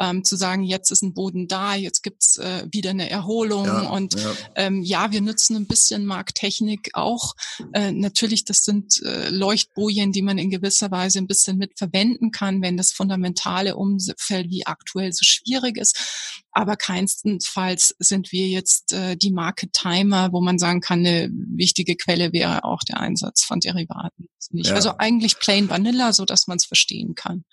[0.00, 3.66] ähm, zu sagen, jetzt ist ein Boden da, jetzt gibt's äh, wieder eine Erholung.
[3.66, 4.34] Ja, und ja.
[4.54, 7.34] Ähm, ja, wir nutzen ein bisschen Markttechnik auch.
[7.72, 12.30] Äh, natürlich, das sind äh, Leuchtbojen, die man in gewisser Weise ein bisschen mit verwenden
[12.30, 16.40] kann, wenn das fundamentale Umfeld wie aktuell so schwierig ist.
[16.52, 21.96] Aber keinstenfalls sind wir jetzt äh, die Market Timer, wo man sagen kann, eine wichtige
[21.96, 24.28] Quelle wäre auch der Einsatz von Derivaten.
[24.50, 24.74] Ja.
[24.74, 27.44] Also eigentlich plain vanilla, so dass man es verstehen kann.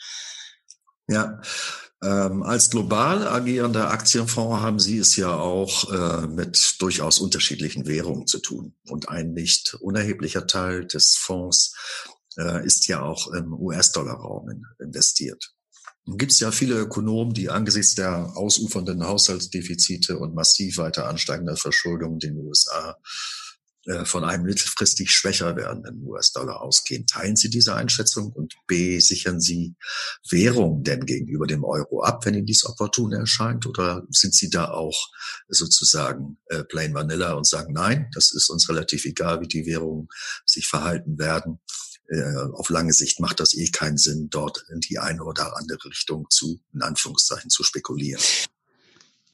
[1.08, 1.42] Ja.
[2.04, 8.28] Ähm, als global agierender Aktienfonds haben Sie es ja auch äh, mit durchaus unterschiedlichen Währungen
[8.28, 8.76] zu tun.
[8.88, 11.76] Und ein nicht unerheblicher Teil des Fonds
[12.38, 15.54] äh, ist ja auch im US-Dollar-Raum in, investiert.
[16.08, 22.14] Gibt es ja viele Ökonomen, die angesichts der ausufernden Haushaltsdefizite und massiv weiter ansteigender Verschuldung
[22.14, 22.98] in den USA
[23.86, 27.06] äh, von einem mittelfristig schwächer werdenden US-Dollar ausgehen.
[27.06, 29.76] Teilen Sie diese Einschätzung und B, sichern Sie
[30.30, 33.66] Währung denn gegenüber dem Euro ab, wenn Ihnen dies opportun erscheint?
[33.66, 35.10] Oder sind Sie da auch
[35.50, 40.08] sozusagen äh, plain vanilla und sagen, nein, das ist uns relativ egal, wie die Währungen
[40.46, 41.60] sich verhalten werden?
[42.08, 45.90] Äh, auf lange Sicht macht das eh keinen Sinn, dort in die eine oder andere
[45.90, 48.22] Richtung zu, in Anführungszeichen, zu spekulieren.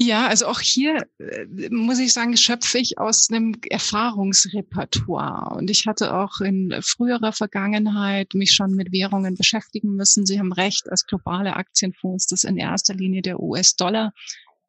[0.03, 5.55] Ja, also auch hier äh, muss ich sagen, schöpfe ich aus einem Erfahrungsrepertoire.
[5.55, 10.25] Und ich hatte auch in früherer Vergangenheit mich schon mit Währungen beschäftigen müssen.
[10.25, 14.13] Sie haben recht, als globale Aktienfonds das in erster Linie der US-Dollar.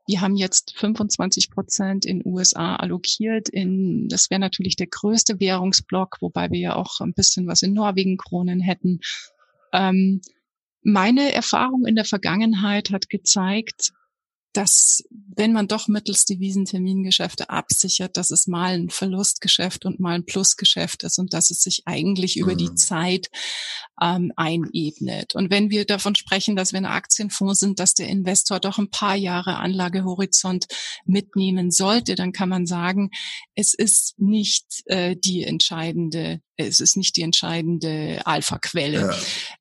[0.06, 3.48] Wir haben jetzt 25 Prozent in USA allokiert.
[3.48, 7.72] In, das wäre natürlich der größte Währungsblock, wobei wir ja auch ein bisschen was in
[7.72, 9.00] Norwegen Kronen hätten.
[9.72, 10.20] Ähm,
[10.82, 13.92] meine Erfahrung in der Vergangenheit hat gezeigt,
[14.52, 15.02] dass
[15.34, 21.04] wenn man doch mittels Devisentermingeschäfte absichert, dass es mal ein Verlustgeschäft und mal ein Plusgeschäft
[21.04, 22.42] ist und dass es sich eigentlich mhm.
[22.42, 22.76] über die mhm.
[22.76, 23.30] Zeit
[24.00, 25.34] ähm, einebnet.
[25.34, 28.90] Und wenn wir davon sprechen, dass wir ein Aktienfonds sind, dass der Investor doch ein
[28.90, 30.66] paar Jahre Anlagehorizont
[31.06, 33.10] mitnehmen sollte, dann kann man sagen,
[33.54, 39.00] es ist nicht äh, die entscheidende es ist nicht die entscheidende Alpha-Quelle.
[39.00, 39.16] Ja.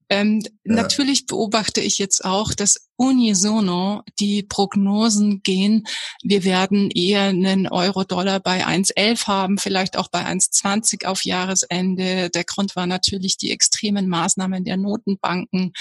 [0.10, 0.52] Ähm, ja.
[0.76, 5.88] Natürlich beobachte ich jetzt auch, dass unisono die Prognosen gehen.
[6.22, 12.30] Wir werden eher einen Euro-Dollar bei 1,11 haben, vielleicht auch bei 1,20 auf Jahresende.
[12.30, 15.74] Der Grund war natürlich die extremen Maßnahmen der Notenbanken.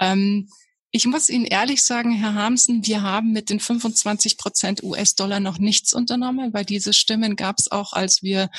[0.00, 0.48] Ähm,
[0.90, 5.58] ich muss Ihnen ehrlich sagen, Herr Hamsen, wir haben mit den 25 Prozent US-Dollar noch
[5.58, 8.50] nichts unternommen, weil diese Stimmen gab es auch, als wir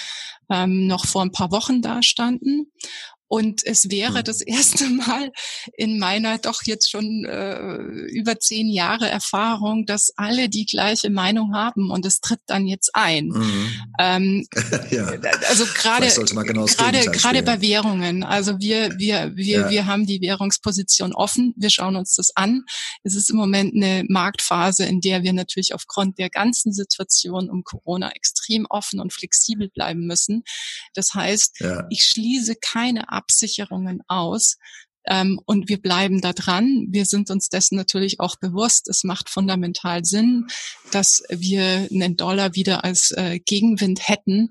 [0.49, 2.71] ähm, noch vor ein paar Wochen da standen.
[3.27, 4.23] Und es wäre hm.
[4.23, 5.31] das erste Mal
[5.73, 7.75] in meiner doch jetzt schon äh,
[8.09, 12.91] über zehn Jahre Erfahrung, dass alle die gleiche Meinung haben und es tritt dann jetzt
[12.93, 13.27] ein.
[13.27, 13.69] Mhm.
[13.99, 14.47] Ähm,
[14.91, 15.11] ja.
[15.49, 16.07] Also gerade
[16.45, 18.23] genau gerade gerade bei Währungen.
[18.23, 19.69] Also wir wir wir ja.
[19.69, 21.53] wir haben die Währungsposition offen.
[21.57, 22.63] Wir schauen uns das an.
[23.03, 27.63] Es ist im Moment eine Marktphase, in der wir natürlich aufgrund der ganzen Situation um
[27.63, 30.43] Corona extrem offen und flexibel bleiben müssen.
[30.93, 31.85] Das heißt, ja.
[31.89, 34.57] ich schließe keine Absicherungen aus.
[35.09, 36.87] Ähm, und wir bleiben da dran.
[36.89, 38.89] Wir sind uns dessen natürlich auch bewusst.
[38.89, 40.47] Es macht fundamental Sinn,
[40.91, 44.49] dass wir einen Dollar wieder als äh, Gegenwind hätten.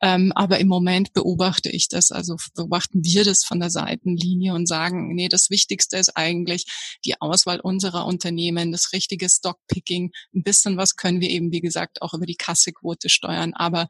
[0.00, 4.68] Ähm, aber im Moment beobachte ich das, also beobachten wir das von der Seitenlinie und
[4.68, 6.66] sagen, nee, das Wichtigste ist eigentlich
[7.04, 10.12] die Auswahl unserer Unternehmen, das richtige Stockpicking.
[10.34, 13.54] Ein bisschen was können wir eben, wie gesagt, auch über die Kassequote steuern.
[13.54, 13.88] Aber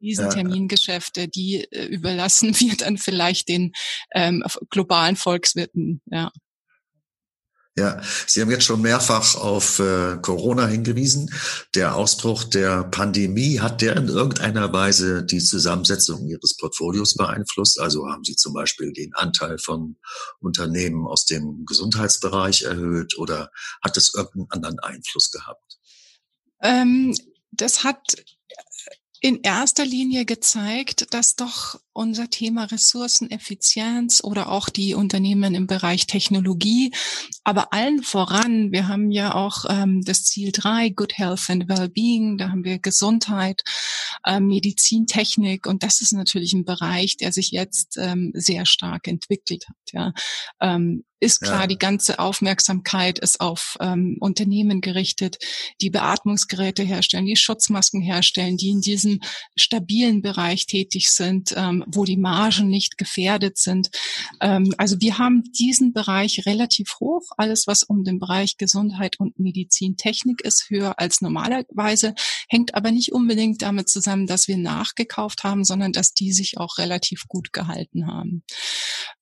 [0.00, 3.72] diesen Termingeschäfte, die äh, überlassen wir dann vielleicht den
[4.14, 6.00] ähm, globalen Volkswirten.
[6.06, 6.30] Ja.
[7.78, 11.30] Ja, Sie haben jetzt schon mehrfach auf äh, Corona hingewiesen.
[11.74, 17.78] Der Ausbruch der Pandemie, hat der in irgendeiner Weise die Zusammensetzung Ihres Portfolios beeinflusst?
[17.78, 19.98] Also haben Sie zum Beispiel den Anteil von
[20.40, 23.50] Unternehmen aus dem Gesundheitsbereich erhöht oder
[23.84, 25.76] hat es irgendeinen anderen Einfluss gehabt?
[26.62, 27.14] Ähm,
[27.50, 28.00] das hat
[29.26, 36.06] in erster Linie gezeigt, dass doch unser Thema Ressourceneffizienz oder auch die Unternehmen im Bereich
[36.06, 36.92] Technologie,
[37.42, 42.38] aber allen voran, wir haben ja auch ähm, das Ziel drei Good Health and Wellbeing,
[42.38, 43.64] da haben wir Gesundheit,
[44.24, 49.64] äh, Medizintechnik und das ist natürlich ein Bereich, der sich jetzt ähm, sehr stark entwickelt
[49.68, 49.92] hat.
[49.92, 50.12] Ja.
[50.60, 51.66] Ähm, ist klar, ja.
[51.66, 55.38] die ganze Aufmerksamkeit ist auf ähm, Unternehmen gerichtet,
[55.80, 59.20] die Beatmungsgeräte herstellen, die Schutzmasken herstellen, die in diesem
[59.56, 63.88] stabilen Bereich tätig sind, ähm, wo die Margen nicht gefährdet sind.
[64.40, 67.30] Ähm, also wir haben diesen Bereich relativ hoch.
[67.38, 72.14] Alles, was um den Bereich Gesundheit und Medizintechnik ist, höher als normalerweise,
[72.48, 76.76] hängt aber nicht unbedingt damit zusammen, dass wir nachgekauft haben, sondern dass die sich auch
[76.76, 78.42] relativ gut gehalten haben.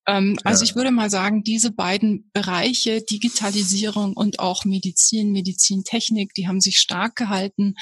[0.07, 0.69] Ähm, also ja.
[0.69, 6.79] ich würde mal sagen, diese beiden Bereiche, Digitalisierung und auch Medizin, Medizintechnik, die haben sich
[6.79, 7.75] stark gehalten.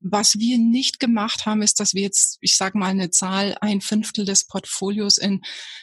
[0.00, 3.80] Was wir nicht gemacht haben, ist, dass wir jetzt, ich sage mal eine Zahl, ein
[3.80, 5.40] Fünftel des Portfolios in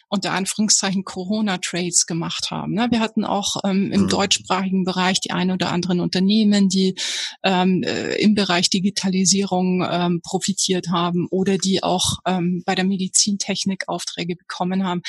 [0.10, 2.74] unter Anführungszeichen Corona-Trades gemacht haben.
[2.74, 2.88] Ne?
[2.92, 4.10] Wir hatten auch ähm, im mhm.
[4.10, 6.94] deutschsprachigen Bereich die ein oder anderen Unternehmen, die
[7.44, 13.86] ähm, äh, im Bereich Digitalisierung ähm, profitiert haben oder die auch ähm, bei der Medizintechnik
[13.88, 15.02] Aufträge bekommen haben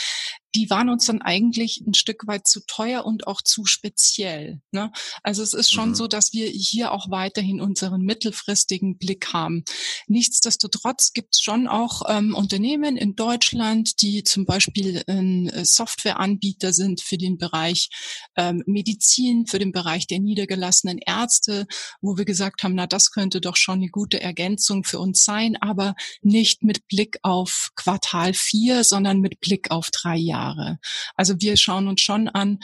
[0.56, 4.62] die waren uns dann eigentlich ein Stück weit zu teuer und auch zu speziell.
[4.72, 4.90] Ne?
[5.22, 5.94] Also es ist schon mhm.
[5.94, 9.64] so, dass wir hier auch weiterhin unseren mittelfristigen Blick haben.
[10.06, 16.72] Nichtsdestotrotz gibt es schon auch ähm, Unternehmen in Deutschland, die zum Beispiel ein äh, Softwareanbieter
[16.72, 17.90] sind für den Bereich
[18.36, 21.66] ähm, Medizin, für den Bereich der niedergelassenen Ärzte,
[22.00, 25.56] wo wir gesagt haben, na das könnte doch schon eine gute Ergänzung für uns sein,
[25.60, 30.45] aber nicht mit Blick auf Quartal vier, sondern mit Blick auf drei Jahre.
[30.46, 30.78] Jahre.
[31.14, 32.58] Also wir schauen uns schon an,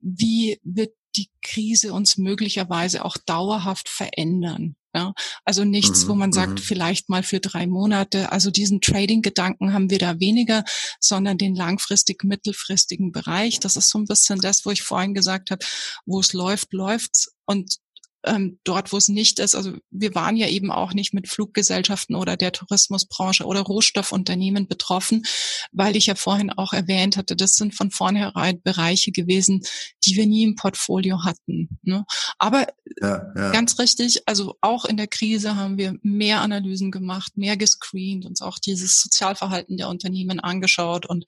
[0.00, 4.76] wie wird die Krise uns möglicherweise auch dauerhaft verändern.
[4.94, 5.12] Ja,
[5.44, 6.58] also nichts, mhm, wo man sagt, mhm.
[6.58, 8.32] vielleicht mal für drei Monate.
[8.32, 10.64] Also diesen Trading-Gedanken haben wir da weniger,
[10.98, 13.60] sondern den langfristig mittelfristigen Bereich.
[13.60, 15.64] Das ist so ein bisschen das, wo ich vorhin gesagt habe,
[16.06, 17.34] wo es läuft, läuft's.
[17.44, 17.76] Und
[18.24, 19.54] ähm, dort, wo es nicht ist.
[19.54, 25.24] Also wir waren ja eben auch nicht mit Fluggesellschaften oder der Tourismusbranche oder Rohstoffunternehmen betroffen,
[25.72, 29.62] weil ich ja vorhin auch erwähnt hatte, das sind von vornherein Bereiche gewesen,
[30.04, 31.78] die wir nie im Portfolio hatten.
[31.82, 32.04] Ne?
[32.38, 32.66] Aber
[33.00, 33.50] ja, ja.
[33.52, 38.42] ganz richtig, also auch in der Krise haben wir mehr Analysen gemacht, mehr gescreent, uns
[38.42, 41.24] auch dieses Sozialverhalten der Unternehmen angeschaut und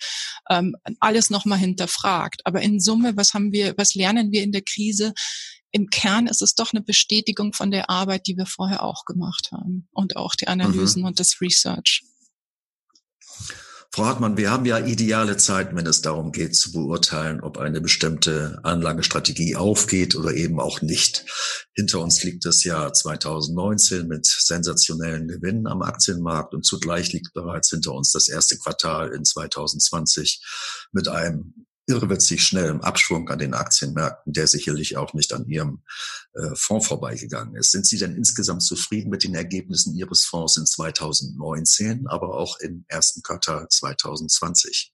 [0.51, 2.43] ähm, alles nochmal hinterfragt.
[2.45, 5.13] Aber in Summe, was haben wir, was lernen wir in der Krise?
[5.73, 9.51] Im Kern ist es doch eine Bestätigung von der Arbeit, die wir vorher auch gemacht
[9.53, 11.09] haben und auch die Analysen mhm.
[11.09, 12.03] und das Research.
[13.93, 17.81] Frau Hartmann, wir haben ja ideale Zeiten, wenn es darum geht zu beurteilen, ob eine
[17.81, 21.25] bestimmte Anlagestrategie aufgeht oder eben auch nicht.
[21.75, 27.71] Hinter uns liegt das Jahr 2019 mit sensationellen Gewinnen am Aktienmarkt und zugleich liegt bereits
[27.71, 30.41] hinter uns das erste Quartal in 2020
[30.93, 35.83] mit einem irrwitzig schnellem Abschwung an den Aktienmärkten, der sicherlich auch nicht an Ihrem
[36.35, 37.73] äh, Fonds vorbeigegangen ist.
[37.73, 42.85] Sind Sie denn insgesamt zufrieden mit den Ergebnissen Ihres Fonds in 2019, aber auch im
[42.89, 44.93] ersten Quartal 2020?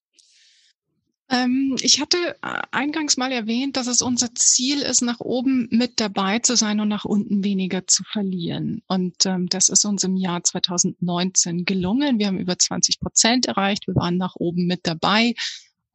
[1.28, 5.98] Ähm, ich hatte äh, eingangs mal erwähnt, dass es unser Ziel ist, nach oben mit
[6.00, 8.82] dabei zu sein und nach unten weniger zu verlieren.
[8.86, 12.20] Und ähm, das ist uns im Jahr 2019 gelungen.
[12.20, 13.88] Wir haben über 20 Prozent erreicht.
[13.88, 15.34] Wir waren nach oben mit dabei.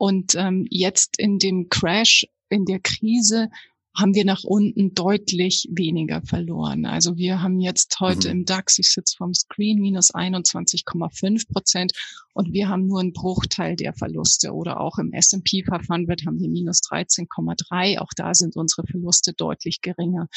[0.02, 3.52] Und ähm, jetzt in dem Crash, in der Krise,
[3.96, 6.88] haben wir nach unten deutlich weniger verloren.
[6.88, 8.32] Also wir haben jetzt heute mhm.
[8.40, 11.92] im DAX, ich sitze vom Screen, minus 21,5 Prozent
[12.34, 14.54] und wir haben nur einen Bruchteil der Verluste.
[14.54, 18.00] Oder auch im S&P 500 haben wir minus 13,3.
[18.00, 20.30] Auch da sind unsere Verluste deutlich geringer.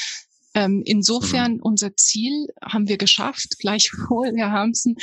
[0.53, 1.63] Ähm, insofern mhm.
[1.63, 3.59] unser Ziel haben wir geschafft.
[3.61, 4.97] Gleichwohl, Herr Hamsen,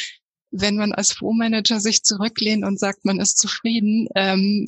[0.52, 4.66] wenn man als Fondsmanager sich zurücklehnt und sagt, man ist zufrieden, ähm,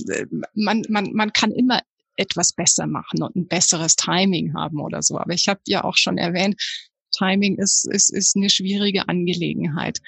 [0.54, 1.82] man, man, man kann immer
[2.15, 5.17] etwas besser machen und ein besseres Timing haben oder so.
[5.17, 6.62] Aber ich habe ja auch schon erwähnt,
[7.12, 10.00] Timing ist, ist, ist eine schwierige Angelegenheit.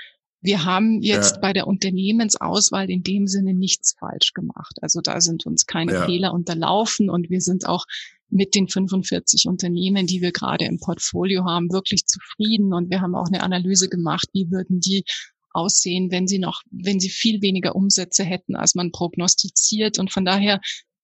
[0.41, 1.41] Wir haben jetzt ja.
[1.41, 4.77] bei der Unternehmensauswahl in dem Sinne nichts falsch gemacht.
[4.81, 6.05] Also da sind uns keine ja.
[6.05, 7.85] Fehler unterlaufen und wir sind auch
[8.29, 12.73] mit den 45 Unternehmen, die wir gerade im Portfolio haben, wirklich zufrieden.
[12.73, 15.03] Und wir haben auch eine Analyse gemacht, wie würden die
[15.55, 19.99] aussehen, wenn sie noch, wenn sie viel weniger Umsätze hätten, als man prognostiziert.
[19.99, 20.59] Und von daher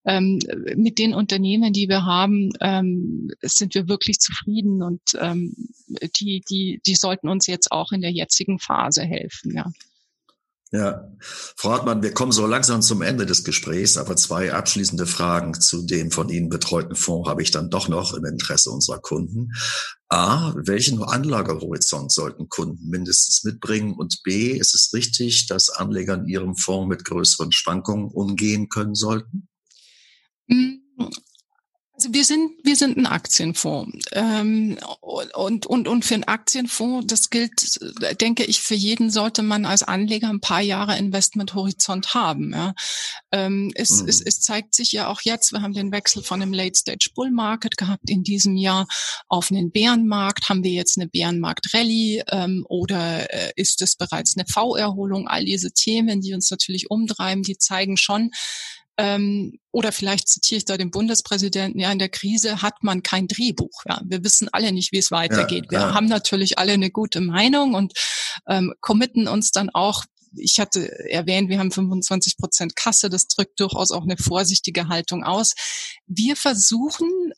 [0.05, 0.39] ähm,
[0.75, 5.53] mit den Unternehmen, die wir haben, ähm, sind wir wirklich zufrieden und ähm,
[6.19, 9.71] die, die, die sollten uns jetzt auch in der jetzigen Phase helfen, ja.
[10.73, 15.53] Ja, Frau Hartmann, wir kommen so langsam zum Ende des Gesprächs, aber zwei abschließende Fragen
[15.59, 19.51] zu dem von Ihnen betreuten Fonds habe ich dann doch noch im Interesse unserer Kunden.
[20.07, 23.95] A, welchen Anlagehorizont sollten Kunden mindestens mitbringen?
[23.95, 28.95] Und B, ist es richtig, dass Anleger in ihrem Fonds mit größeren Schwankungen umgehen können
[28.95, 29.49] sollten?
[30.47, 31.30] Also
[32.09, 34.05] wir sind, wir sind ein Aktienfonds.
[34.13, 37.79] Ähm, und, und, und für einen Aktienfonds, das gilt,
[38.19, 42.51] denke ich, für jeden sollte man als Anleger ein paar Jahre Investmenthorizont haben.
[42.53, 42.73] Ja.
[43.31, 44.09] Ähm, es, mhm.
[44.09, 47.31] es, es zeigt sich ja auch jetzt, wir haben den Wechsel von einem Late-Stage Bull
[47.31, 48.87] Market gehabt in diesem Jahr
[49.27, 50.49] auf einen Bärenmarkt.
[50.49, 55.27] Haben wir jetzt eine Bärenmarkt-Rallye ähm, oder äh, ist es bereits eine V-Erholung?
[55.27, 58.31] All diese Themen, die uns natürlich umtreiben, die zeigen schon,
[58.97, 63.27] ähm, oder vielleicht zitiere ich da den Bundespräsidenten, ja, in der Krise hat man kein
[63.27, 63.83] Drehbuch.
[63.87, 64.01] Ja.
[64.05, 65.65] Wir wissen alle nicht, wie es weitergeht.
[65.71, 67.93] Ja, Wir haben natürlich alle eine gute Meinung und
[68.47, 70.05] ähm, committen uns dann auch
[70.37, 73.09] ich hatte erwähnt, wir haben 25 Prozent Kasse.
[73.09, 75.53] Das drückt durchaus auch eine vorsichtige Haltung aus.
[76.07, 77.33] Wir versuchen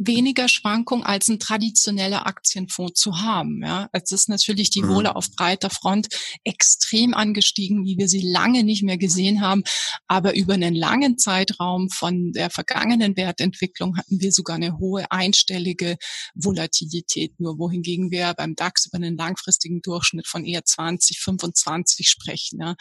[0.00, 3.62] weniger Schwankung als ein traditioneller Aktienfonds zu haben.
[3.62, 4.94] Ja, es ist natürlich die mhm.
[4.94, 6.08] Wohle auf breiter Front
[6.42, 9.62] extrem angestiegen, wie wir sie lange nicht mehr gesehen haben.
[10.06, 15.98] Aber über einen langen Zeitraum von der vergangenen Wertentwicklung hatten wir sogar eine hohe einstellige
[16.34, 17.38] Volatilität.
[17.38, 22.60] Nur wohingegen wir beim DAX über einen langfristigen Durchschnitt von eher 20, 25 sprechen.
[22.60, 22.74] Ja.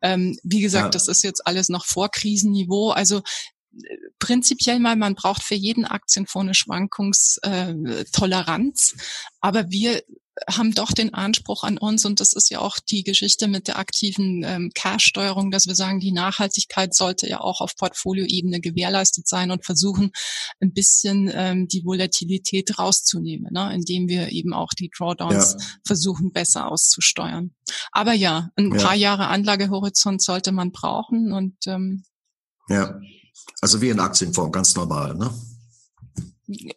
[0.00, 0.90] Ähm, wie gesagt, ja.
[0.90, 2.92] das ist jetzt alles noch vor Krisenniveau.
[2.92, 3.20] Also
[4.18, 8.94] prinzipiell mal, man braucht für jeden Aktienfonds eine Schwankungstoleranz,
[9.40, 10.02] aber wir
[10.48, 13.78] haben doch den Anspruch an uns, und das ist ja auch die Geschichte mit der
[13.78, 19.50] aktiven ähm, Cash-Steuerung, dass wir sagen, die Nachhaltigkeit sollte ja auch auf Portfolioebene gewährleistet sein
[19.50, 20.10] und versuchen,
[20.60, 23.72] ein bisschen ähm, die Volatilität rauszunehmen, ne?
[23.74, 25.66] indem wir eben auch die Drawdowns ja.
[25.84, 27.54] versuchen, besser auszusteuern.
[27.90, 28.82] Aber ja, ein ja.
[28.82, 32.04] paar Jahre Anlagehorizont sollte man brauchen und ähm,
[32.68, 32.98] ja.
[33.60, 35.32] Also wie ein Aktienfonds, ganz normal, ne?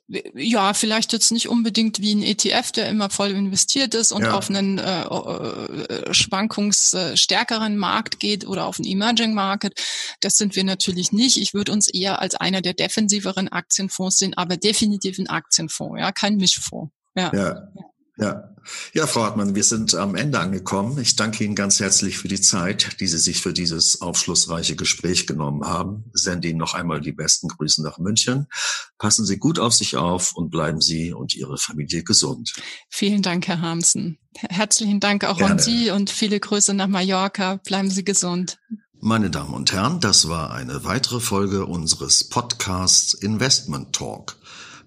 [0.07, 4.33] Ja, vielleicht jetzt nicht unbedingt wie ein ETF, der immer voll investiert ist und ja.
[4.33, 9.81] auf einen äh, äh, schwankungsstärkeren Markt geht oder auf einen Emerging Market.
[10.21, 11.37] Das sind wir natürlich nicht.
[11.37, 16.11] Ich würde uns eher als einer der defensiveren Aktienfonds sehen, aber definitiv ein Aktienfonds, ja,
[16.11, 16.93] kein Mischfonds.
[17.15, 17.31] Ja.
[17.33, 17.67] ja.
[18.17, 18.49] Ja.
[18.93, 20.97] Ja, Frau Hartmann, wir sind am Ende angekommen.
[20.99, 25.27] Ich danke Ihnen ganz herzlich für die Zeit, die Sie sich für dieses aufschlussreiche Gespräch
[25.27, 26.05] genommen haben.
[26.13, 28.47] Sende Ihnen noch einmal die besten Grüße nach München.
[28.97, 32.53] Passen Sie gut auf sich auf und bleiben Sie und Ihre Familie gesund.
[32.89, 34.17] Vielen Dank, Herr Hamsen.
[34.35, 35.53] Herzlichen Dank auch Gerne.
[35.53, 37.59] an Sie und viele Grüße nach Mallorca.
[37.65, 38.57] Bleiben Sie gesund.
[38.99, 44.37] Meine Damen und Herren, das war eine weitere Folge unseres Podcasts Investment Talk.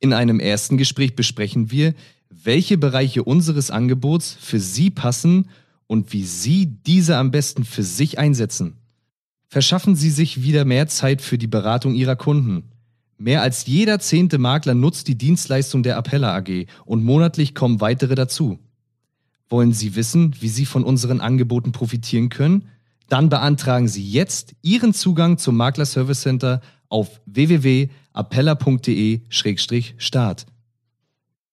[0.00, 1.94] In einem ersten Gespräch besprechen wir,
[2.30, 5.50] welche Bereiche unseres Angebots für Sie passen
[5.86, 8.78] und wie Sie diese am besten für sich einsetzen.
[9.48, 12.70] Verschaffen Sie sich wieder mehr Zeit für die Beratung Ihrer Kunden.
[13.18, 18.14] Mehr als jeder zehnte Makler nutzt die Dienstleistung der Appella AG und monatlich kommen weitere
[18.14, 18.58] dazu.
[19.50, 22.68] Wollen Sie wissen, wie Sie von unseren Angeboten profitieren können?
[23.10, 27.20] Dann beantragen Sie jetzt Ihren Zugang zum Makler Service Center auf
[28.14, 30.44] www.appella.de-start.